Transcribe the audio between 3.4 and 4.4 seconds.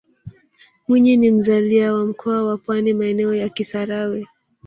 kisarawe